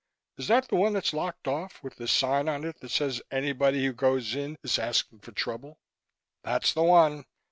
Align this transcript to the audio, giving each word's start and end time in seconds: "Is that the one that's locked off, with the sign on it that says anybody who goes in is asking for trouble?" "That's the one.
"Is 0.39 0.47
that 0.47 0.67
the 0.67 0.77
one 0.77 0.93
that's 0.93 1.13
locked 1.13 1.47
off, 1.47 1.83
with 1.83 1.97
the 1.97 2.07
sign 2.07 2.49
on 2.49 2.63
it 2.63 2.79
that 2.79 2.89
says 2.89 3.21
anybody 3.29 3.85
who 3.85 3.93
goes 3.93 4.33
in 4.35 4.57
is 4.63 4.79
asking 4.79 5.19
for 5.19 5.31
trouble?" 5.31 5.77
"That's 6.43 6.73
the 6.73 6.81
one. 6.81 7.25